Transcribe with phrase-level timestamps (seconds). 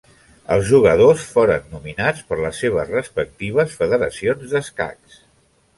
[0.53, 5.25] Els jugadors foren nominats per les seves respectives federacions d'escacs.